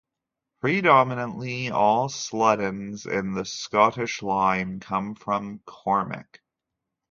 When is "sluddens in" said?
2.09-3.33